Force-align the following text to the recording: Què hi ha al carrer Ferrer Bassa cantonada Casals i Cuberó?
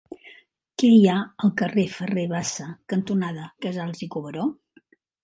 Què 0.83 0.87
hi 0.93 1.03
ha 1.11 1.17
al 1.47 1.51
carrer 1.61 1.83
Ferrer 1.95 2.23
Bassa 2.31 2.65
cantonada 2.95 3.45
Casals 3.67 4.03
i 4.07 4.09
Cuberó? 4.17 4.49